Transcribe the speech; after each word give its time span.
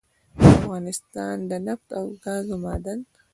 دافغانستان 0.41 1.35
دنفت 1.49 1.87
او 1.99 2.05
ګازو 2.23 2.55
معادن 2.63 2.99